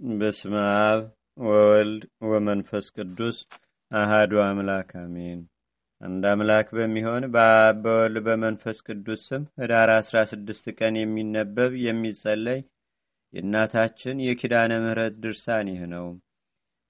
በስመ 0.00 0.54
አብ 0.80 1.02
ወወልድ 1.38 2.02
ወመንፈስ 2.28 2.86
ቅዱስ 2.96 3.36
አሃዱ 3.90 4.32
አምላክ 4.42 4.90
አሜን። 5.00 5.40
አንድ 6.00 6.24
አምላክ 6.30 6.68
በሚሆን 6.76 7.24
በአብ 7.34 7.76
በወልድ 7.84 8.18
በመንፈስ 8.26 8.78
ቅዱስ 8.86 9.20
ስም 9.28 9.42
ህዳር 9.60 9.90
16 9.96 10.68
ቀን 10.78 10.96
የሚነበብ 11.00 11.72
የሚጸለይ 11.84 12.60
የእናታችን 13.34 14.22
የኪዳነ 14.26 14.72
ምሕረት 14.82 15.16
ድርሳን 15.22 15.70
ይህ 15.72 15.82
ነው። 15.94 16.06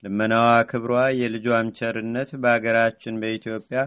ልመናዋ 0.02 0.48
ክብሯ፣ 0.70 0.92
የልጇም 1.20 1.70
ቸርነት 1.78 2.32
በአገራችን 2.42 3.20
በኢትዮጵያ 3.22 3.82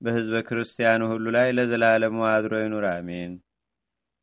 በሕዝበ 0.00 0.42
ክርስቲያኑ 0.48 1.02
ሁሉ 1.12 1.26
ላይ 1.36 1.50
ለዘላለሙ 1.58 2.18
አድሮ 2.30 2.54
ይኑር 2.62 2.86
አሜን። 2.92 3.34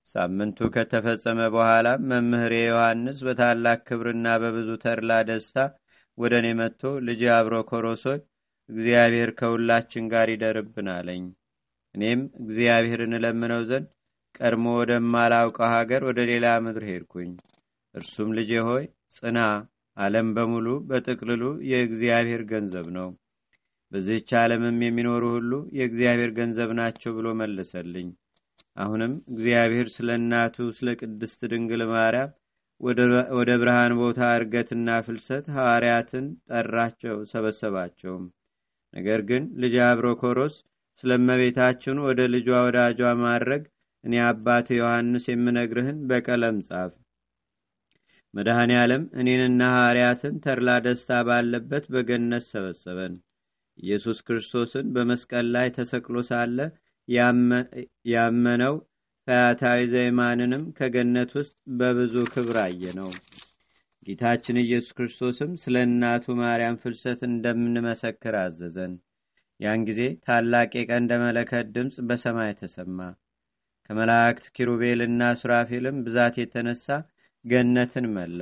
ሳምንቱ 0.06 0.58
ከተፈጸመ 0.76 1.40
በኋላ 1.54 1.88
መምህሬ 2.10 2.54
ዮሐንስ 2.64 3.18
በታላቅ 3.28 3.80
ክብርና 3.88 4.28
በብዙ 4.42 4.70
ተድላ 4.84 5.12
ደስታ 5.28 5.58
ወደ 6.18 6.34
እኔ 6.42 6.48
መጥቶ 6.60 6.82
ልጅ 7.08 7.22
አብሮ 7.36 7.56
ኮሮሶይ 7.70 8.20
እግዚአብሔር 8.70 9.30
ከሁላችን 9.40 10.06
ጋር 10.14 10.28
ይደርብን 10.34 10.88
አለኝ። 10.96 11.24
እኔም 11.96 12.22
እግዚአብሔርን 12.42 13.14
እለምነው 13.18 13.62
ዘንድ 13.70 13.88
ቀድሞ 14.36 14.66
ወደማላውቀው 14.78 15.70
ሀገር 15.74 16.02
ወደ 16.10 16.20
ሌላ 16.30 16.48
ምድር 16.66 16.84
ሄድኩኝ። 16.90 17.32
እርሱም 17.96 18.30
ልጄ 18.38 18.52
ሆይ 18.68 18.84
ጽና፣ 19.16 19.40
ዓለም 19.98 20.28
በሙሉ 20.36 20.68
በጥቅልሉ 20.90 21.42
የእግዚአብሔር 21.72 22.44
ገንዘብ 22.52 22.88
ነው፣ 22.98 23.10
በዚህች 23.92 24.30
ዓለምም 24.42 24.78
የሚኖሩ 24.86 25.24
ሁሉ 25.36 25.52
የእግዚአብሔር 25.78 26.32
ገንዘብ 26.38 26.70
ናቸው 26.80 27.12
ብሎ 27.18 27.28
መለሰልኝ። 27.42 28.10
አሁንም 28.78 29.14
እግዚአብሔር 29.32 29.88
ስለ 29.96 30.10
እናቱ 30.20 30.58
ስለ 30.78 30.90
ቅድስት 31.00 31.42
ድንግል 31.52 31.82
ማርያም 31.92 32.32
ወደ 33.38 33.50
ብርሃን 33.62 33.94
ቦታ 34.00 34.20
እርገትና 34.38 34.90
ፍልሰት 35.06 35.46
ሐዋርያትን 35.56 36.26
ጠራቸው፣ 36.50 37.18
ሰበሰባቸውም። 37.32 38.24
ነገር 38.94 39.20
ግን 39.30 39.44
ልጅ 39.64 39.76
አብሮኮሮስ 39.84 40.56
ስለ 41.04 41.12
እመቤታችን 41.20 41.98
ወደ 42.08 42.22
ልጇ 42.34 42.50
ወዳጇ 42.60 43.02
ማድረግ 43.22 43.62
እኔ 44.04 44.16
አባት 44.26 44.68
ዮሐንስ 44.78 45.26
የምነግርህን 45.30 46.00
በቀለም 46.10 46.58
ጻፍ። 46.68 46.92
መድኃኔ 48.34 48.72
ዓለም 48.82 49.04
እኔንና 49.22 49.62
ሐዋርያትን 49.74 50.36
ተድላ 50.44 50.70
ደስታ 50.86 51.20
ባለበት 51.28 51.86
በገነት 51.94 52.46
ሰበሰበን። 52.52 53.16
ኢየሱስ 53.80 54.20
ክርስቶስን 54.28 54.88
በመስቀል 54.96 55.48
ላይ 55.56 55.68
ተሰቅሎ 55.78 56.18
ሳለ 56.30 56.58
ያመነው 58.14 58.76
ፈያታዊ 59.28 59.80
ዘይማንንም 59.92 60.64
ከገነት 60.78 61.32
ውስጥ 61.38 61.54
በብዙ 61.80 62.14
ክብር 62.34 62.58
አየ 62.64 62.84
ነው። 63.00 63.10
ጌታችን 64.08 64.58
ኢየሱስ 64.62 64.94
ክርስቶስም 64.98 65.52
ስለ 65.64 65.76
እናቱ 65.88 66.36
ማርያም 66.40 66.80
ፍልሰት 66.82 67.20
እንደምንመሰክር 67.28 68.36
አዘዘን። 68.40 68.94
ያን 69.60 69.82
ጊዜ 69.90 70.02
ታላቅ 70.26 70.70
የቀንደ 70.78 71.12
መለከት 71.24 71.68
ድምፅ 71.76 71.98
በሰማይ 72.08 72.52
ተሰማ። 72.62 73.00
ከመላእክት 73.90 74.46
ኪሩቤልና 74.56 75.22
ሱራፌልም 75.40 75.98
ብዛት 76.06 76.36
የተነሳ 76.42 76.88
ገነትን 77.46 78.08
መላ። 78.16 78.42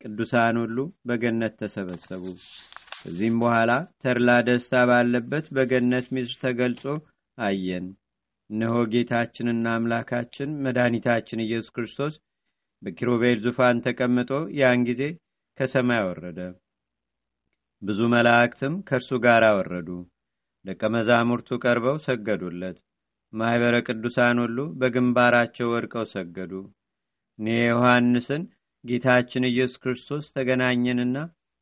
ቅዱሳን 0.00 0.56
ሁሉ 0.62 0.78
በገነት 1.08 1.54
ተሰበሰቡ። 1.60 2.24
ከዚህም 3.00 3.36
በኋላ 3.42 3.72
ተድላ 4.02 4.30
ደስታ 4.48 4.82
ባለበት 4.90 5.46
በገነት 5.56 6.06
ምድር 6.14 6.34
ተገልጾ 6.42 6.84
አየን። 7.38 7.86
እነሆ 8.50 8.74
ጌታችንና 8.92 9.66
አምላካችን 9.76 10.50
መድኃኒታችን 10.64 11.44
ኢየሱስ 11.44 11.72
ክርስቶስ 11.76 12.14
በኪሩቤል 12.82 13.38
ዙፋን 13.44 13.76
ተቀምጦ 13.86 14.30
ያን 14.58 14.80
ጊዜ 14.88 15.02
ከሰማይ 15.58 16.02
ወረደ። 16.08 16.38
ብዙ 17.82 18.00
መላእክትም 18.14 18.74
ከእርሱ 18.88 19.10
ጋር 19.24 19.44
ወረዱ። 19.58 19.88
ደቀ 20.64 20.82
መዛሙርቱ 20.94 21.58
ቀርበው 21.64 21.96
ሰገዱለት። 22.06 22.76
ማኅበረ 23.32 23.74
ቅዱሳን 23.88 24.38
ሁሉ 24.44 24.58
በግንባራቸው 24.80 25.68
ወድቀው 25.72 26.04
ሰገዱ። 26.12 26.52
እኔ 27.38 27.48
ዮሐንስን 27.64 28.42
ጌታችን 28.84 29.48
ኢየሱስ 29.50 29.80
ክርስቶስ 29.82 30.24
ተገናኘንና 30.36 31.16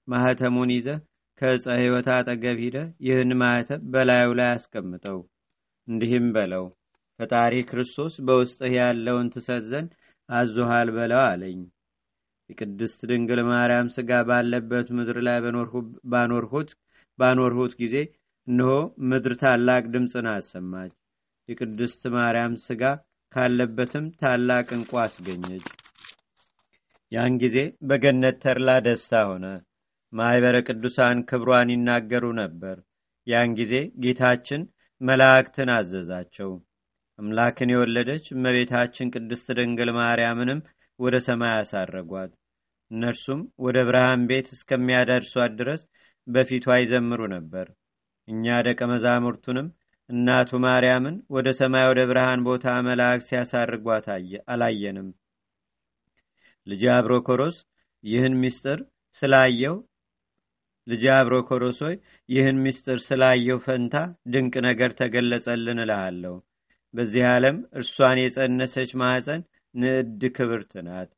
ማኅተሙን 0.09 0.71
ይዘህ 0.75 0.99
ከዕፀ 1.41 1.67
ሕይወት 1.81 2.09
አጠገብ 2.17 2.59
ሂደ 2.65 2.77
ይህን 3.07 3.31
ማኅተም 3.41 3.81
በላዩ 3.93 4.29
ላይ 4.41 4.51
አስቀምጠው 4.53 5.19
እንዲህም 5.89 6.27
በለው 6.35 6.65
ፈጣሪ 7.21 7.55
ክርስቶስ 7.69 8.15
በውስጥህ 8.27 8.73
ያለውን 8.77 9.29
ትሰጥ 9.35 9.63
ዘንድ 9.71 9.91
አዞሃል 10.29 10.89
በለው 10.97 11.23
አለኝ። 11.25 11.61
የቅድስት 12.51 13.01
ድንግል 13.11 13.41
ማርያም 13.49 13.89
ሥጋ 13.95 14.11
ባለበት 14.29 14.89
ምድር 14.97 15.19
ላይ 15.27 15.39
ባኖርሁት 17.19 17.73
ጊዜ 17.81 17.97
እነሆ 18.47 18.71
ምድር 19.11 19.35
ታላቅ 19.43 19.83
ድምፅን 19.93 20.27
አሰማች። 20.33 20.93
የቅድስት 21.49 22.03
ማርያም 22.15 22.55
ሥጋ 22.65 22.83
ካለበትም 23.33 24.07
ታላቅ 24.21 24.67
እንቁ 24.77 24.93
አስገኘች። 25.03 25.65
ያን 27.13 27.35
ጊዜ 27.43 27.57
በገነት 27.89 28.37
ተድላ 28.45 28.71
ደስታ 28.87 29.23
ሆነ። 29.29 29.47
ማኅበረ 30.13 30.57
ቅዱሳን 30.69 31.19
ክብሯን 31.29 31.71
ይናገሩ 31.75 32.25
ነበር። 32.41 32.77
ያን 33.27 33.51
ጊዜ 33.61 33.75
ጌታችን 34.03 34.63
መላእክትን 35.05 35.71
አዘዛቸው። 35.75 36.51
አምላክን 37.19 37.73
የወለደች 37.73 38.25
እመቤታችን 38.35 39.13
ቅድስት 39.15 39.49
ድንግል 39.59 39.91
ማርያምንም 39.99 40.61
ወደ 40.99 41.17
ሰማይ 41.27 41.53
አሳረጓት። 41.57 42.33
እነርሱም 42.91 43.41
ወደ 43.65 43.77
ብርሃን 43.89 44.23
ቤት 44.31 44.49
እስከሚያደርሷት 44.57 45.53
ድረስ 45.61 45.83
በፊቷ 46.27 46.77
ይዘምሩ 46.81 47.21
ነበር። 47.35 47.67
እኛ 48.29 48.55
ደቀ 48.67 48.81
መዛሙርቱንም 48.93 49.69
እናቱ 50.09 50.51
ማርያምን 50.65 51.17
ወደ 51.35 51.49
ሰማይ 51.59 51.87
ወደ 51.91 52.01
ብርሃን 52.11 52.41
ቦታ 52.49 52.67
መላእክት 52.89 53.27
ሲያሳርጓት 53.29 54.07
አላየንም። 54.53 55.09
ልጅ 56.67 56.83
አብሮኮሮስ 56.95 57.57
ይህን 58.05 58.35
ምስጢር 58.43 58.81
ስላየው 59.17 59.77
ልጅ 60.87 61.05
አብሮኮሮሶይ 61.13 61.95
ይህን 62.29 62.57
ምስጢር 62.65 62.99
ስላየው 63.05 63.59
ፈንታ 63.67 63.95
ድንቅ 64.33 64.55
ነገር 64.67 64.91
ተገለጸልን 64.99 65.79
እልሃለሁ። 65.85 66.35
በዚህ 66.95 67.25
ዓለም 67.31 67.57
እርሷን 67.79 68.19
የጸነሰች 68.23 68.91
ማኅፀን 69.01 69.43
ንዕድ 69.75 70.23
ክብርት 70.37 70.73
ናት። 70.87 71.11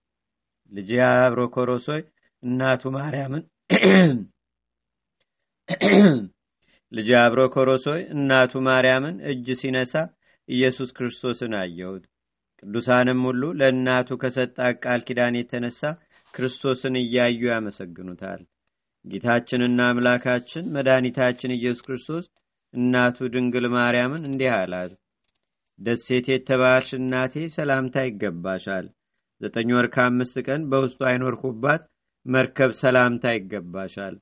ልጅ 0.72 0.90
አብሮኮሮሶይ 1.08 2.02
እናቱ 2.42 2.82
ማርያምን 2.96 3.44
ልጅ 6.92 7.08
አብሮኮሮሶይ 7.20 8.02
እናቱ 8.14 8.52
ማርያምን 8.66 9.16
እጅ 9.30 9.46
ሲነሳ 9.60 9.94
ኢየሱስ 10.48 10.90
ክርስቶስን 10.96 11.54
አየሁት። 11.60 12.04
ቅዱሳንም 12.62 13.20
ሁሉ 13.26 13.42
ለእናቱ 13.58 14.08
ከሰጣት 14.22 14.76
ቃል 14.84 15.00
ኪዳን 15.08 15.34
የተነሳ 15.38 15.80
ክርስቶስን 16.34 16.94
እያዩ 17.02 17.40
ያመሰግኑታል። 17.50 18.40
ጌታችንና 19.06 19.80
አምላካችን 19.88 20.70
መድኃኒታችን 20.74 21.54
ኢየሱስ 21.56 21.82
ክርስቶስ 21.86 22.24
እናቱ 22.74 23.28
ድንግል 23.34 23.66
ማርያምን 23.74 24.22
እንዲህ 24.28 24.50
አላት። 24.56 24.92
ደሴት 25.78 26.26
የተባልሽ 26.32 26.88
እናቴ 26.98 27.34
ሰላምታ 27.56 28.04
ይገባሻል። 28.06 28.86
ዘጠኝ 29.40 29.70
ወር 29.76 29.86
ከአምስት 29.94 30.36
ቀን 30.46 30.62
በውስጡ 30.70 31.00
አይኖርኩባት 31.10 31.82
መርከብ 32.26 32.70
ሰላምታ 32.80 33.34
ይገባሻል። 33.36 34.14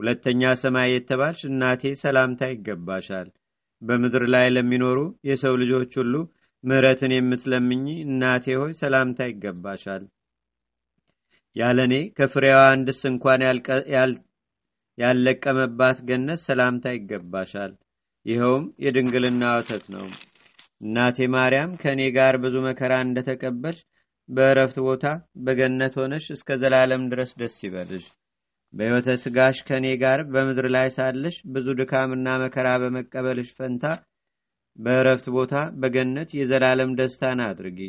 ሁለተኛ 0.00 0.52
ሰማይ 0.62 0.90
የተባልሽ 0.92 1.42
እናቴ 1.50 1.92
ሰላምታ 2.02 2.42
ይገባሻል። 2.52 3.28
በምድር 3.82 4.24
ላይ 4.34 4.46
ለሚኖሩ 4.56 4.98
የሰው 5.28 5.54
ልጆች 5.62 5.92
ሁሉ 6.00 6.14
ምሕረትን 6.64 7.12
የምትለምኝ 7.14 7.84
እናቴ 8.04 8.54
ሆይ 8.60 8.72
ሰላምታ 8.80 9.22
ይገባሻል። 9.30 10.02
ያለ 11.56 11.78
እኔ 11.86 11.94
ከፍሬዋ 12.18 12.58
አንድስ 12.68 13.00
እንኳን 13.10 13.40
ያልለቀመባት 14.98 15.98
ገነት 16.08 16.40
ሰላምታ 16.46 16.86
ይገባሻል። 16.94 17.72
ይኸውም 18.26 18.64
የድንግልና 18.84 19.44
ወተት 19.56 19.84
ነው። 19.94 20.06
እናቴ 20.80 21.26
ማርያም 21.34 21.72
ከእኔ 21.82 22.02
ጋር 22.16 22.34
ብዙ 22.44 22.54
መከራ 22.66 22.92
እንደተቀበልሽ 23.04 23.78
በእረፍት 24.28 24.76
ቦታ 24.86 25.04
በገነት 25.44 25.94
ሆነሽ 26.00 26.26
እስከ 26.34 26.56
ዘላለም 26.62 27.02
ድረስ 27.12 27.30
ደስ 27.40 27.56
ይበልሽ። 27.66 28.04
በሕይወተ 28.74 29.16
ሥጋሽ 29.24 29.56
ከእኔ 29.68 29.86
ጋር 30.02 30.20
በምድር 30.32 30.66
ላይ 30.76 30.88
ሳለሽ 30.96 31.36
ብዙ 31.54 31.66
ድካምና 31.80 32.36
መከራ 32.42 32.68
በመቀበልሽ 32.82 33.50
ፈንታ 33.58 33.84
በእረፍት 34.78 35.26
ቦታ 35.34 35.54
በገነት 35.80 36.30
የዘላለም 36.38 36.92
ደስታን 36.98 37.40
አድርጊ። 37.48 37.80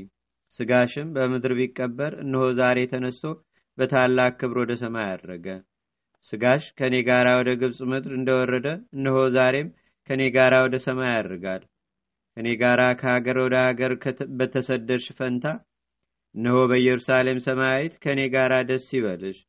ሥጋሽም 0.52 1.08
በምድር 1.16 1.54
ቢቀበር 1.60 2.14
እነሆ 2.24 2.46
ዛሬ 2.60 2.80
ተነስቶ 2.92 3.24
በታላቅ 3.78 4.32
ክብር 4.40 4.58
ወደ 4.62 4.74
ሰማይ 4.82 5.08
አድረገ። 5.12 5.46
ሥጋሽ 6.26 6.64
ከእኔ 6.78 6.96
ጋር 7.08 7.28
ወደ 7.40 7.50
ግብፅ 7.62 7.80
ምድር 7.92 8.12
እንደወረደ 8.18 8.68
እነሆ 8.96 9.18
ዛሬም 9.36 9.70
ከእኔ 10.10 10.22
ጋር 10.36 10.54
ወደ 10.66 10.76
ሰማይ 10.86 11.12
ያድርጋል። 11.14 11.64
ከእኔ 12.38 12.50
ጋር 12.62 12.80
ከሀገር 13.02 13.38
ወደ 13.44 13.56
ሀገር 13.66 13.92
በተሰደድሽ 14.40 15.08
ፈንታ 15.18 15.46
እነሆ 16.36 16.60
በኢየሩሳሌም 16.70 17.40
ሰማያዊት 17.46 17.96
ከእኔ 18.04 18.22
ጋር 18.36 18.54
ደስ 18.70 18.88
ይበልሽ። 18.96 19.40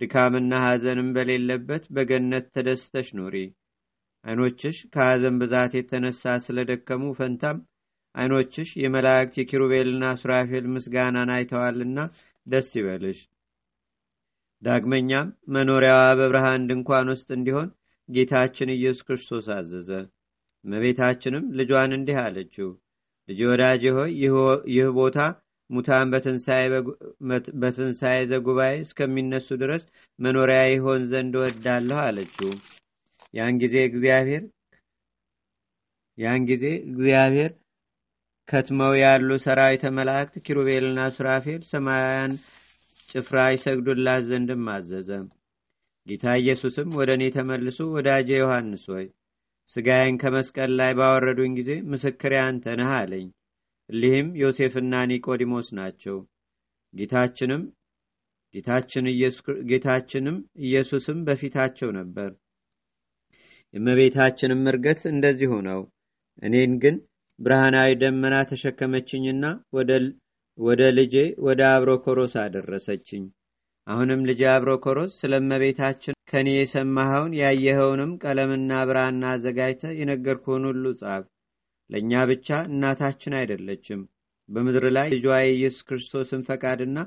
ድካምና 0.00 0.52
ሐዘንም 0.64 1.10
በሌለበት 1.16 1.84
በገነት 1.96 2.46
ተደስተሽ 2.54 3.08
ኑሪ። 3.18 3.36
ዓይኖችሽ 4.24 4.76
ከሐዘን 4.92 5.36
ብዛት 5.40 5.72
የተነሳ 5.76 6.32
ስለደከሙ 6.44 7.12
ፈንታም 7.18 7.58
ዓይኖችሽ 8.14 8.70
የመላእክት 8.82 9.34
የኪሩቤልና 9.38 10.04
ሱራፌል 10.20 10.66
ምስጋናን 10.74 11.30
አይተዋልና 11.36 11.98
ደስ 12.46 12.68
ይበልሽ። 12.78 13.20
ዳግመኛም 14.62 15.26
መኖሪያዋ 15.54 16.02
በብርሃን 16.18 16.66
ድንኳን 16.68 17.10
ውስጥ 17.12 17.28
እንዲሆን 17.36 17.68
ጌታችን 18.08 18.74
ኢየሱስ 18.74 19.04
ክርስቶስ 19.06 19.46
አዘዘ። 19.54 19.90
እመቤታችንም 20.64 21.44
ልጇን 21.58 21.92
እንዲህ 21.96 22.18
አለችው፣ 22.22 22.68
ልጅ 23.28 23.40
ወዳጄ 23.48 23.82
ሆይ 23.96 24.10
ይህ 24.72 24.86
ቦታ 24.98 25.18
ሙታን 25.70 26.08
በትንሣኤ 27.62 28.16
ዘጉባኤ 28.30 28.74
እስከሚነሱ 28.84 29.48
ድረስ 29.62 29.82
መኖሪያ 30.18 30.62
ይሆን 30.72 31.02
ዘንድ 31.12 31.34
እወዳለሁ 31.38 31.98
አለችው። 32.06 32.50
ያን 33.34 33.54
ጊዜ 33.62 33.76
እግዚአብሔር 33.90 34.42
ያን 36.18 36.42
ጊዜ 36.50 36.64
እግዚአብሔር 36.88 37.52
ከትመው 38.48 38.92
ያሉ 39.00 39.28
ሰራዊተ 39.44 39.84
መላእክት 39.96 40.34
ኪሩቤልና 40.46 41.00
ሱራፌል 41.16 41.62
ሰማያውያን 41.70 42.32
ጭፍራ 43.08 43.38
ይሰግዱላት 43.52 44.22
ዘንድም 44.28 44.64
አዘዘ። 44.72 45.10
ጌታ 46.06 46.24
ኢየሱስም 46.40 46.88
ወደ 46.98 47.10
እኔ 47.16 47.24
ተመልሶ 47.36 47.78
ወዳጄ 47.94 48.28
ዮሐንስ 48.36 48.84
ሆይ 48.92 49.06
ስጋዬን 49.68 50.16
ከመስቀል 50.22 50.70
ላይ 50.80 50.92
ባወረዱኝ 50.98 51.52
ጊዜ 51.58 51.70
ምስክሬ 51.90 52.34
አንተ 52.42 52.74
ነህ 52.80 52.90
አለኝ። 52.98 53.26
እሊህም 53.90 54.28
ዮሴፍና 54.42 54.94
ኒቆዲሞስ 55.10 55.68
ናቸው። 55.78 56.16
ጌታችንም 56.94 57.62
ጌታችንም 59.70 60.36
ኢየሱስም 60.64 61.18
በፊታቸው 61.26 61.88
ነበር። 61.98 62.30
የእመቤታችንም 63.74 64.60
እርገት 64.70 65.00
እንደዚሁ 65.12 65.52
ነው። 65.68 65.80
እኔን 66.42 66.72
ግን 66.82 66.96
ብርሃናዊ 67.38 67.90
ደመና 68.02 68.34
ተሸከመችኝና 68.50 69.44
ወደ 70.58 70.82
ልጄ 70.96 71.14
ወደ 71.44 71.60
አብሮኮሮስ 71.70 72.34
አደረሰችኝ። 72.42 73.24
አሁንም 73.86 74.20
ልጄ 74.28 74.42
አብሮኮሮስ 74.50 75.12
ስለ 75.20 75.32
እመቤታችን 75.42 76.16
ከኔ 76.30 76.48
የሰማኸውን 76.54 77.32
ያየኸውንም 77.40 78.12
ቀለምና 78.22 78.70
ብራና 78.88 79.24
አዘጋጅተ 79.32 79.92
የነገርኩህን 79.98 80.64
ሁሉ 80.70 80.84
ጻፍ። 81.00 81.24
ለእኛ 81.90 82.22
ብቻ 82.30 82.48
እናታችን 82.68 83.36
አይደለችም፣ 83.40 84.00
በምድር 84.48 84.86
ላይ 84.96 85.06
ልጇ 85.14 85.26
የኢየሱስ 85.38 85.84
ክርስቶስን 85.88 86.46
ፈቃድና 86.48 86.98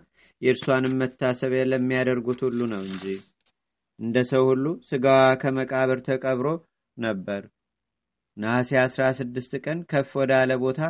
የእርሷንም 0.41 0.97
መታሰቢያ 1.01 1.63
ለሚያደርጉት 1.71 2.41
ሁሉ 2.47 2.59
ነው 2.73 2.81
እንጂ። 2.87 3.05
እንደ 3.99 4.17
ሰው 4.31 4.43
ሁሉ 4.49 4.65
ስጋዋ 4.89 5.21
ከመቃብር 5.41 6.01
ተቀብሮ 6.07 6.47
ነበር። 6.97 7.43
ነሐሴ 8.37 8.71
16 8.85 9.61
ቀን 9.65 9.79
ከፍ 9.91 10.11
ወዳለ 10.19 10.51
ቦታ 10.63 10.81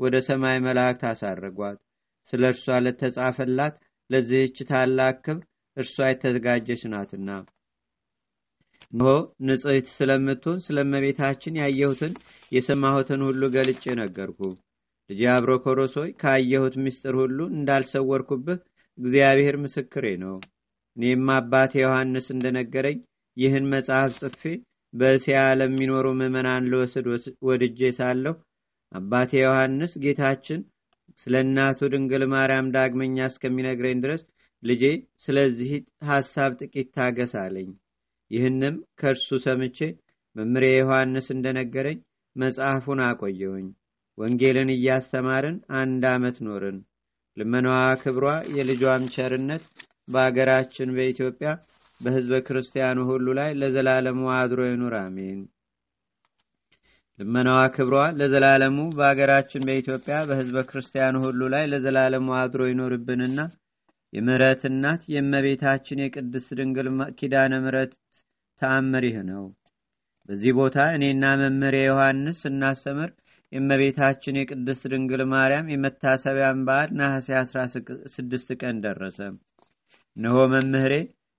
ወደ 0.00 0.16
ሰማይ 0.26 0.56
መላእክት 0.64 1.04
አሳረጓት። 1.10 1.78
ስለ 2.28 2.42
እርሷ 2.52 2.78
ለተጻፈላት 2.84 3.74
ለዚህች 4.10 4.56
ታላቅ 4.70 5.16
ክብር 5.24 5.44
እርሷ 5.76 5.96
የተዘጋጀች 6.08 6.82
ናትና። 6.92 7.28
እነሆ 8.92 9.12
ንጽሕት 9.46 9.86
ስለምትሆን 9.94 10.58
ስለ 10.66 10.76
እመቤታችን 10.86 11.58
ያየሁትን 11.60 12.12
የሰማሁትን 12.52 13.20
ሁሉ 13.26 13.42
ገልጬ 13.56 13.84
ነገርኩ። 14.00 14.40
ልጄ 15.10 15.22
አብሮኮሮስ 15.32 15.94
ሆይ 16.00 16.10
ካየሁት 16.22 16.74
ምስጢር 16.84 17.14
ሁሉ 17.22 17.38
እንዳልሰወርኩብህ 17.56 18.58
እግዚአብሔር 18.98 19.56
ምስክሬ 19.64 20.06
ነው። 20.24 20.36
እኔም 20.96 21.28
አባቴ 21.36 21.72
ዮሐንስ 21.82 22.26
እንደነገረኝ 22.34 22.98
ይህን 23.36 23.64
መጽሐፍ 23.72 24.12
ጽፌ 24.20 24.42
በእስያ 24.94 25.38
ለሚኖሩ 25.58 26.06
ምዕመናን 26.18 26.68
ልወስድ 26.70 27.06
ወድጄ 27.48 27.90
ሳለሁ 27.98 28.34
አባቴ 28.92 29.32
ዮሐንስ 29.42 29.92
ጌታችን 30.04 30.60
ስለ 31.18 31.34
እናቱ 31.44 31.88
ድንግል 31.92 32.24
ማርያም 32.32 32.66
ዳግመኛ 32.74 33.18
እስከሚነግረኝ 33.30 33.98
ድረስ 34.04 34.22
ልጄ 34.62 34.82
ስለዚህ 35.24 35.70
ሐሳብ 36.08 36.52
ጥቂት 36.60 36.88
ታገስ 36.96 37.32
አለኝ። 37.42 37.70
ይህንም 38.30 38.76
ከእርሱ 39.00 39.28
ሰምቼ 39.44 39.78
መምሬ 40.36 40.64
ዮሐንስ 40.74 41.26
እንደነገረኝ 41.34 41.98
መጽሐፉን 42.36 43.00
አቆየውኝ። 43.06 43.66
ወንጌልን 44.18 44.70
እያስተማርን 44.74 45.56
አንድ 45.80 46.04
ዓመት 46.12 46.36
ኖርን። 46.46 46.78
ልመናዋ 47.36 47.80
ክብሯ፣ 48.02 48.26
የልጇም 48.56 49.04
ቸርነት 49.14 49.64
በአገራችን 50.08 50.94
በኢትዮጵያ 50.96 51.48
በሕዝበ 52.00 52.38
ክርስቲያኑ 52.46 52.98
ሁሉ 53.10 53.26
ላይ 53.38 53.50
ለዘላለሙ 53.60 54.22
አድሮ 54.36 54.60
ይኑር፣ 54.68 54.94
አሜን። 55.02 55.40
ልመናዋ 57.18 57.60
ክብሯ 57.74 57.98
ለዘላለሙ 58.18 58.78
በአገራችን 58.96 59.66
በኢትዮጵያ 59.68 60.16
በሕዝበ 60.28 60.62
ክርስቲያኑ 60.70 61.14
ሁሉ 61.24 61.40
ላይ 61.54 61.64
ለዘላለሙ 61.72 62.26
አድሮ 62.40 62.62
ይኖርብንና 62.68 63.38
የምሕረት 64.12 64.62
እናት 64.68 65.02
የእመቤታችን 65.12 66.02
የቅድስት 66.02 66.50
ድንግል 66.58 66.88
ኪዳነ 67.18 67.52
ምሕረት 67.62 67.92
ተአምር 68.62 69.04
ይህ 69.08 69.16
ነው። 69.30 69.44
በዚህ 70.28 70.52
ቦታ 70.58 70.76
እኔና 70.96 71.24
መምህሬ 71.40 71.76
ዮሐንስ 71.84 72.38
ስናስተምር 72.44 73.10
የእመቤታችን 73.52 74.38
የቅድስት 74.40 74.84
ድንግል 74.92 75.22
ማርያም 75.32 75.70
የመታሰቢያን 75.72 76.62
በዓል 76.68 76.88
ነሐሴ 77.00 77.28
16 77.42 78.54
ቀን 78.62 78.78
ደረሰ። 78.86 79.18
እነሆ 80.16 80.36
መምህሬ 80.54 80.94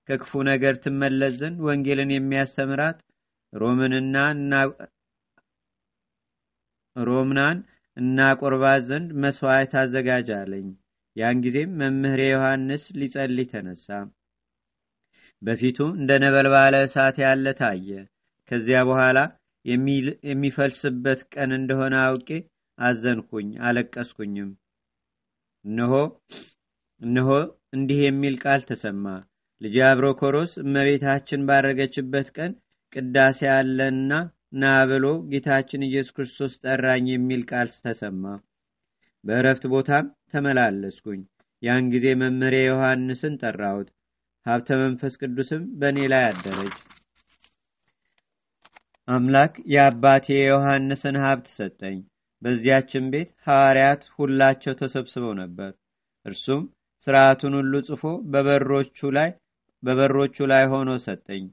ከክፉ 0.08 0.42
ነገር 0.50 0.74
ትመለስ 0.84 1.34
ዘንድ 1.40 1.58
ወንጌልን 1.66 2.12
የሚያስተምራት 2.14 2.98
ሮምንና 3.52 4.16
ሮምናን 6.96 7.58
እናቆርባት 7.96 8.82
ዘንድ 8.88 9.08
መስዋዕት 9.22 9.72
አዘጋጅ 9.80 10.28
ያን 11.16 11.38
ጊዜም 11.44 11.70
መምህሬ 11.80 12.20
ዮሐንስ 12.28 12.82
ሊጸልይ 12.98 13.46
ተነሳ። 13.52 13.88
በፊቱ 15.42 15.78
እንደ 15.96 16.10
ነበልባለ 16.24 16.74
እሳት 16.86 17.16
ያለ 17.24 17.46
ታየ። 17.60 17.88
ከዚያ 18.50 18.78
በኋላ 18.88 19.18
የሚፈልስበት 20.24 21.20
ቀን 21.34 21.50
እንደሆነ 21.58 21.94
አውቄ 22.04 22.28
አዘንኩኝ፣ 22.78 23.48
አለቀስኩኝም። 23.66 24.50
እነሆ 25.64 25.94
እነሆ 27.00 27.30
እንዲህ 27.76 27.98
የሚል 28.04 28.34
ቃል 28.44 28.60
ተሰማ። 28.68 29.04
ልጄ 29.60 29.76
አብሮኮሮስ 29.88 30.52
እመቤታችን 30.62 31.46
ባረገችበት 31.48 32.28
ቀን 32.36 32.52
ቅዳሴ 32.92 33.40
አለና 33.56 34.12
ና 34.52 34.64
ብሎ 34.90 35.06
ጌታችን 35.30 35.86
ኢየሱስ 35.86 36.14
ክርስቶስ 36.16 36.52
ጠራኝ 36.62 37.06
የሚል 37.10 37.42
ቃል 37.50 37.68
ተሰማ። 37.84 38.24
በእረፍት 39.24 39.64
ቦታም 39.72 40.06
ተመላለስኩኝ። 40.32 41.20
ያን 41.62 41.84
ጊዜ 41.92 42.06
መምህሬ 42.20 42.54
ዮሐንስን 42.64 43.34
ጠራሁት። 43.42 43.88
ሀብተ 44.46 44.68
መንፈስ 44.82 45.14
ቅዱስም 45.20 45.62
በእኔ 45.80 45.98
ላይ 46.12 46.24
አደረች። 46.28 46.76
አምላክ 49.08 49.54
የአባቴ 49.72 50.26
የዮሐንስን 50.36 51.16
ሀብት 51.24 51.46
ሰጠኝ። 51.54 51.98
በዚያችን 52.42 53.04
ቤት 53.12 53.30
ሐዋርያት 53.46 54.02
ሁላቸው 54.16 54.74
ተሰብስበው 54.80 55.32
ነበር። 55.40 55.70
እርሱም 56.26 56.62
ስርዓቱን 57.06 57.54
ሁሉ 57.58 57.74
ጽፎ 57.88 58.02
በበሮቹ 59.82 60.38
ላይ 60.52 60.64
ሆኖ 60.72 60.90
ሰጠኝ። 61.04 61.44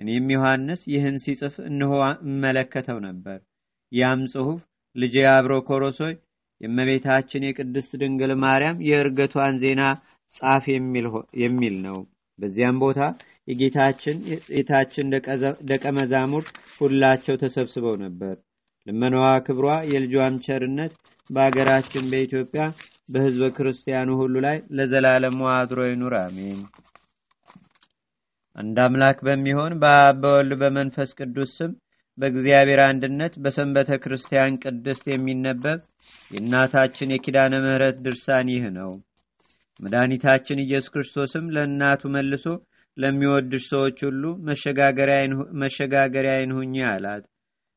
እኔም 0.00 0.26
ዮሐንስ 0.34 0.80
ይህን 0.92 1.16
ሲጽፍ 1.24 1.54
እንሆ 1.68 1.92
እመለከተው 2.26 2.98
ነበር። 3.06 3.38
ያም 3.92 4.22
ጽሑፍ 4.32 4.60
ልጄ 4.96 5.16
አብሮኮሮሶይ 5.32 6.14
የእመቤታችን 6.60 7.46
የቅድስት 7.46 7.92
ድንግል 8.00 8.32
ማርያም 8.42 8.82
የእርገቷን 8.88 9.54
ዜና 9.62 9.82
ጻፍ 10.32 10.64
የሚል 11.42 11.76
ነው። 11.86 11.98
በዚያም 12.38 12.76
ቦታ 12.82 13.00
የጌታችን 13.48 14.16
የታችን 14.56 15.10
ደቀ 15.70 15.84
መዛሙርት 15.98 16.48
ሁላቸው 16.78 17.34
ተሰብስበው 17.42 17.96
ነበር። 18.04 18.34
ልመናዋ 18.86 19.26
ክብሯ፣ 19.46 19.68
የልጇም 19.92 20.34
ቸርነት 20.46 20.94
በአገራችን 21.30 22.08
በኢትዮጵያ 22.10 22.62
በሕዝበ 23.08 23.46
ክርስቲያኑ 23.56 24.10
ሁሉ 24.20 24.34
ላይ 24.46 24.56
ለዘላለሙ 24.76 25.40
አድሮ 25.54 25.80
ይኑር፣ 25.88 26.14
አሜን። 26.20 26.60
አንድ 28.56 28.76
አምላክ 28.82 29.18
በሚሆን 29.26 29.72
በአብ 29.82 30.18
በወልድ 30.22 30.52
በመንፈስ 30.60 31.10
ቅዱስ 31.18 31.52
ስም 31.58 31.72
በእግዚአብሔር 32.18 32.80
አንድነት 32.84 33.34
በሰንበተ 33.44 33.96
ክርስቲያን 34.02 34.58
ቅድስት 34.62 35.04
የሚነበብ 35.10 35.80
የእናታችን 36.30 37.12
የኪዳነ 37.14 37.54
ምሕረት 37.64 37.96
ድርሳን 38.04 38.48
ይህ 38.52 38.66
ነው። 38.76 38.92
መድኃኒታችን 39.80 40.62
ኢየሱስ 40.64 40.92
ክርስቶስም 40.94 41.46
ለእናቱ 41.54 42.02
መልሶ 42.16 42.46
ለሚወድሽ 42.96 43.64
ሰዎች 43.72 43.98
ሁሉ 44.08 44.22
መሸጋገሪያ 45.60 46.34
ይንሁኝ 46.36 46.76
አላት። 46.92 47.24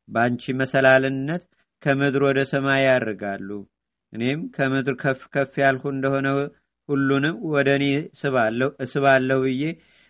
በአንቺ 0.10 0.54
መሰላልነት 0.60 1.44
ከምድር 1.84 2.24
ወደ 2.28 2.40
ሰማይ 2.52 2.84
ያርጋሉ። 2.88 3.50
እኔም 4.14 4.42
ከምድር 4.56 4.96
ከፍ 5.02 5.22
ከፍ 5.34 5.54
ያልሁ 5.64 5.84
እንደሆነ 5.94 6.28
ሁሉንም 6.90 7.36
ወደ 7.54 7.70
እኔ 7.80 7.86
እስባለሁ 8.86 9.40
ብዬ 9.46 9.64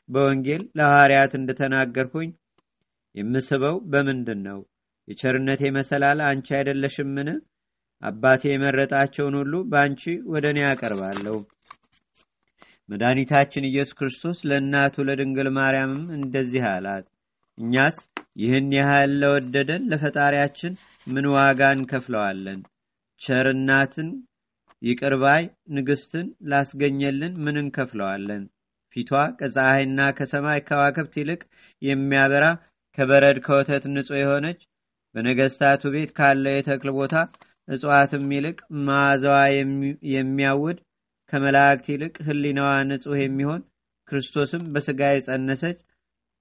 በወንጌል 0.10 0.64
ለሐዋርያት 0.78 1.34
እንደተናገርሁኝ 1.40 2.30
የምስበው 3.16 3.76
በምንድን 3.92 4.42
ነው? 4.48 4.60
የቸርነቴ 5.08 5.62
መሰላል 5.78 6.20
አንቺ 6.28 6.48
አይደለሽምን? 6.58 7.30
አባቴ 8.04 8.42
የመረጣቸውን 8.50 9.36
ሁሉ 9.40 9.54
በአንቺ 9.72 10.02
ወደ 10.34 10.46
እኔ 10.54 10.60
ያቀርባለሁ። 10.66 11.36
መድኃኒታችን 12.90 13.68
ኢየሱስ 13.70 13.96
ክርስቶስ 14.00 14.38
ለእናቱ 14.50 15.06
ለድንግል 15.08 15.48
ማርያምም 15.58 16.04
እንደዚህ 16.18 16.66
አላት። 16.74 17.06
እኛስ 17.58 17.98
ይህን 18.42 18.70
ያህል 18.78 19.12
ለወደደን 19.22 19.88
ለፈጣሪያችን 19.92 20.74
ምን 21.08 21.26
ዋጋ 21.36 21.70
እንከፍለዋለን? 21.76 22.60
ቸርናትን 23.22 24.10
ይቅርባይ 24.82 25.44
ንግስትን 25.78 26.28
ላስገኘልን 26.52 27.34
ምን 27.46 27.56
እንከፍለዋለን? 27.64 28.44
ፊቷ 28.98 29.10
ከፀሐይና 29.40 30.00
ከሰማይ 30.18 30.60
ከዋክብት 30.68 31.16
ይልቅ 31.20 31.42
የሚያበራ 31.82 32.46
ከበረድ 32.98 33.38
ከወተት 33.46 33.84
ንጹሕ 33.94 34.20
የሆነች 34.22 34.60
በነገስታቱ 35.16 35.84
ቤት 35.94 36.12
ካለው 36.18 36.56
የተክል 36.56 36.90
ቦታ 36.98 37.16
እጽዋትም 37.68 38.26
ይልቅ 38.36 38.58
መዓዛዋ 38.88 39.38
የሚያውድ 40.14 40.78
ከመላእክት 41.34 41.88
ይልቅ 41.94 42.16
ህሊናዋ 42.28 42.72
ንጹሕ 42.90 43.20
የሚሆን 43.24 43.62
ክርስቶስም 44.08 44.64
በሥጋ 44.74 45.10
የጸነሰች 45.12 45.80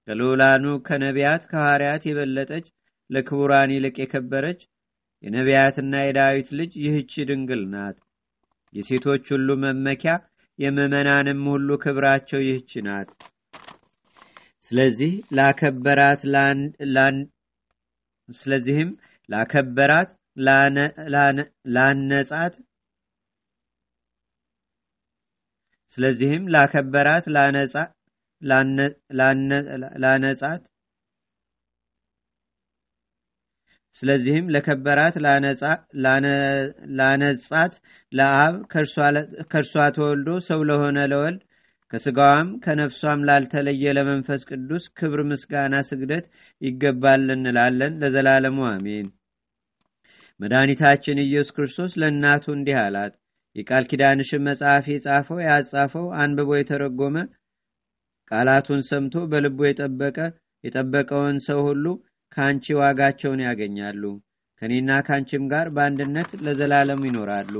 ከልዑላኑ 0.07 0.65
ከነቢያት 0.87 1.43
ከሐዋርያት 1.49 2.03
የበለጠች 2.09 2.65
ለክቡራን 3.09 3.73
ይልቅ 3.75 3.95
የከበረች 4.01 4.59
የነቢያትና 5.23 5.93
የዳዊት 6.03 6.49
ልጅ 6.59 6.71
ይህቺ 6.83 7.23
ድንግል 7.29 7.63
ናት። 7.73 7.97
የሴቶች 8.73 9.25
ሁሉ 9.33 9.49
መመኪያ 9.63 10.13
የምዕመናንም 10.59 11.41
ሁሉ 11.51 11.69
ክብራቸው 11.83 12.39
ይህች 12.43 12.71
ናት። 12.87 13.09
ስለዚህ 14.65 15.11
ላከበራት 15.37 16.21
ስለዚህም 18.29 18.89
ላከበራት 19.29 20.09
ላነጻት 21.75 22.55
ስለዚህም 25.97 26.43
ላከበራት 26.55 27.25
ላነጻት 30.03 30.63
ስለዚህም 33.97 34.49
ለከበራት 34.53 35.15
ላነጻት 36.97 37.73
ለአብ 38.11 38.55
ከእርሷ 39.51 39.75
ተወልዶ 39.95 40.29
ሰው 40.49 40.59
ለሆነ 40.69 40.97
ለወልድ 41.11 41.41
ከስጋዋም 41.93 42.47
ከነፍሷም 42.63 43.19
ላልተለየ 43.27 43.93
ለመንፈስ 43.97 44.41
ቅዱስ 44.49 44.85
ክብር፣ 44.97 45.19
ምስጋና፣ 45.29 45.75
ስግደት 45.89 46.25
ይገባል 46.61 47.23
እንላለን 47.35 47.93
ለዘላለሙ 48.01 48.57
አሜን። 48.71 49.07
መድኃኒታችን 50.39 51.23
ኢየሱስ 51.23 51.53
ክርስቶስ 51.55 51.91
ለእናቱ 52.01 52.45
እንዲህ 52.55 52.77
አላት። 52.81 53.13
የቃል 53.55 53.85
ኪዳንሽን 53.91 54.43
መጽሐፍ 54.47 54.85
የጻፈው 54.91 55.39
ያጻፈው 55.45 56.05
አንብቦ 56.21 56.49
የተረጎመ 56.57 57.15
ቃላቱን 58.31 58.81
ሰምቶ 58.89 59.15
በልቡ 59.31 59.59
የጠበቀ 59.67 60.17
የጠበቀውን 60.63 61.37
ሰው 61.47 61.59
ሁሉ 61.67 61.85
ከአንቺ 62.31 62.65
ዋጋቸውን 62.79 63.41
ያገኛሉ። 63.45 64.03
ከእኔና 64.61 64.91
ከአንቺም 65.07 65.43
ጋር 65.51 65.67
በአንድነት 65.75 66.29
ለዘላለም 66.45 67.01
ይኖራሉ። 67.07 67.55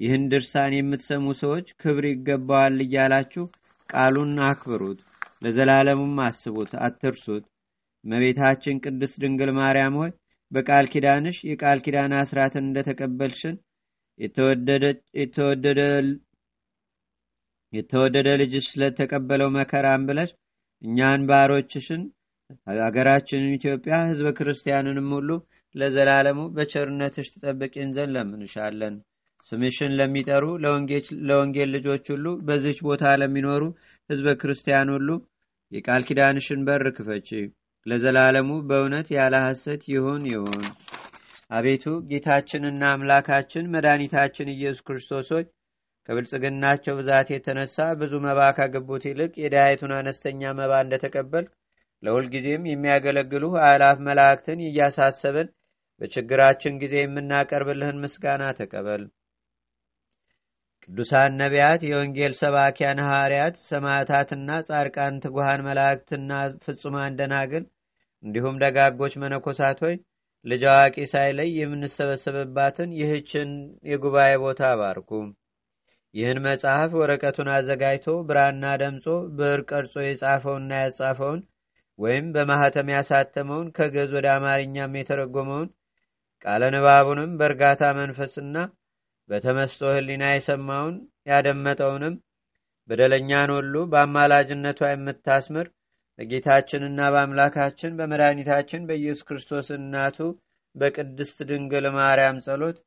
ይህን 0.00 0.22
ድርሳን 0.30 0.72
የምትሰሙ 0.76 1.26
ሰዎች 1.40 1.66
ክብር 1.80 2.04
ይገባዋል 2.08 2.76
እያላችሁ 2.84 3.44
ቃሉን 3.88 4.32
አክብሩት፣ 4.48 5.00
ለዘላለሙም 5.44 6.16
አስቡት፣ 6.26 6.72
አትርሱት። 6.86 7.44
እመቤታችን 8.04 8.80
ቅድስት 8.84 9.16
ድንግል 9.22 9.50
ማርያም 9.58 9.96
ሆይ 10.00 10.10
በቃል 10.52 10.86
ኪዳንሽ 10.92 11.36
የቃል 11.50 11.78
ኪዳን 11.84 12.12
አስራትን 12.18 12.64
እንደተቀበልሽን 12.68 13.54
የተወደደ 17.72 18.28
ልጅሽ 18.40 18.64
ስለተቀበለው 18.72 19.48
መከራን 19.56 20.02
ብለሽ 20.08 20.30
እኛን 20.82 21.22
ባሮችሽን 21.28 22.02
ሀገራችንን 22.82 23.56
ኢትዮጵያ 23.56 23.94
ህዝበ 24.08 24.28
ክርስቲያንንም 24.38 25.08
ሁሉ 25.16 25.30
ለዘላለሙ 25.74 26.40
በቸርነትሽ 26.56 27.28
ትጠብቂን 27.34 27.92
ዘንድ 27.96 28.12
ለምንሻለን። 28.16 28.94
ስምሽን 29.46 29.92
ለሚጠሩ 29.98 30.44
ለወንጌል 31.28 31.70
ልጆች 31.76 32.04
ሁሉ 32.12 32.26
በዚች 32.48 32.78
ቦታ 32.88 33.04
ለሚኖሩ 33.20 33.62
ህዝበ 34.10 34.34
ክርስቲያን 34.42 34.90
ሁሉ 34.94 35.08
የቃል 35.72 36.02
ኪዳንሽን 36.08 36.60
በር 36.66 36.84
ክፈቺ። 36.96 37.28
ለዘላለሙ 37.86 38.50
በእውነት 38.68 39.08
ያለ 39.16 39.34
ሐሰት 39.46 39.82
ይሁን 39.92 40.22
ይሁን። 40.32 40.62
አቤቱ 41.50 41.84
ጌታችንና 42.10 42.82
አምላካችን 42.92 43.70
መድኃኒታችን 43.72 44.52
ኢየሱስ 44.54 44.84
ክርስቶስ 44.86 45.28
ሆይ 45.34 45.44
ከብልጽግናቸው 46.08 46.94
ብዛት 47.00 47.28
የተነሳ 47.32 47.76
ብዙ 48.00 48.12
መባ 48.24 48.40
ካገቡት 48.56 49.04
ይልቅ 49.08 49.32
የድሃይቱን 49.42 49.92
አነስተኛ 49.98 50.52
መባ 50.60 50.72
እንደተቀበል 50.84 51.44
ለሁልጊዜም 52.02 52.62
የሚያገለግሉ 52.68 53.44
አእላፍ 53.64 53.98
መላእክትን 54.06 54.60
እያሳሰብን 54.68 55.48
በችግራችን 56.00 56.78
ጊዜ 56.82 56.94
የምናቀርብልህን 57.02 58.00
ምስጋና 58.04 58.44
ተቀበል። 58.58 59.02
ቅዱሳን 60.84 61.36
ነቢያት፣ 61.40 61.80
የወንጌል 61.88 62.32
ሰባኪያን 62.40 63.02
ሐዋርያት፣ 63.04 63.56
ሰማዕታትና 63.68 64.48
ጻድቃን፣ 64.68 65.20
ትጉሃን 65.24 65.60
መላእክትና 65.66 66.30
ፍጹማን 66.64 67.18
ደናግል 67.20 67.64
እንዲሁም 68.24 68.58
ደጋጎች 68.62 69.14
መነኮሳት 69.22 69.78
ሆይ 69.84 69.94
ልጅ 70.44 70.62
አዋቂ 70.70 70.96
ሳይለይ 71.12 71.50
የምንሰበሰብባትን 71.58 72.90
ይህችን 73.00 73.50
የጉባኤ 73.90 74.32
ቦታ 74.44 74.62
አባርኩ። 74.72 75.10
ይህን 76.14 76.38
መጽሐፍ 76.46 76.90
ወረቀቱን 77.00 77.48
አዘጋጅቶ 77.54 78.16
ብራና 78.28 78.64
ደምጾ 78.82 79.06
ብዕር 79.36 79.60
ቀርጾ 79.70 79.94
የጻፈውንና 80.04 80.72
ያጻፈውን 80.82 81.40
ወይም 81.98 82.26
በማኅተም 82.34 82.88
ያሳተመውን 82.94 83.68
ከገዝ 83.76 84.10
ወደ 84.16 84.26
አማርኛም 84.34 84.96
የተረጎመውን 84.98 85.68
ቃለ 86.44 86.62
ንባቡንም 86.74 87.32
በእርጋታ 87.40 87.82
መንፈስና 87.98 88.56
በተመስጦ 89.28 89.82
ሕሊና 89.96 90.24
የሰማውን 90.30 90.94
ያደመጠውንም 91.30 92.14
በደለኛን 92.88 93.50
ሁሉ 93.56 93.74
በአማላጅነቷ 93.92 94.80
የምታስምር 94.90 95.66
በጌታችንና 96.18 97.00
በአምላካችን 97.14 97.92
በመድኃኒታችን 97.98 98.86
በኢየሱስ 98.88 99.26
ክርስቶስ 99.28 99.68
እናቱ 99.78 100.18
በቅድስት 100.74 101.38
ድንግል 101.50 101.86
ማርያም 101.96 102.42
ጸሎት 102.46 102.78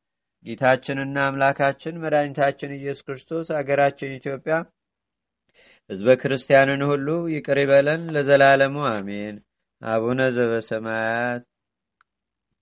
ጌታችንና 0.45 1.17
አምላካችን 1.29 1.99
መድኃኒታችን 2.03 2.75
ኢየሱስ 2.77 3.03
ክርስቶስ 3.07 3.47
አገራችን 3.59 4.15
ኢትዮጵያ 4.19 4.55
ሕዝበ 5.89 6.09
ክርስቲያንን 6.21 6.81
ሁሉ 6.89 7.07
ይቅር 7.33 7.57
ይበለን 7.61 8.01
ለዘላለሙ 8.15 8.75
አሜን። 8.91 9.35
አቡነ 9.81 10.19
ዘበሰማያት 10.35 11.43